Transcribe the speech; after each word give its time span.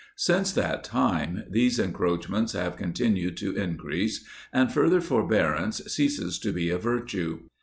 Since 0.17 0.51
that 0.53 0.83
time, 0.83 1.43
these 1.47 1.77
encroachments 1.77 2.53
have 2.53 2.75
continued 2.75 3.37
to 3.37 3.55
increase, 3.55 4.25
and 4.51 4.71
further 4.73 4.99
forbearance 4.99 5.77
ceases 5.93 6.39
to 6.39 6.51
be 6.51 6.71
a 6.71 6.79
virtue. 6.79 7.41